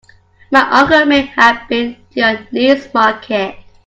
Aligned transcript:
My 0.49 0.61
uncle 0.79 1.05
may 1.05 1.21
have 1.27 1.67
been 1.67 1.93
to 2.15 2.19
your 2.19 2.47
niece's 2.51 2.91
market. 2.91 3.55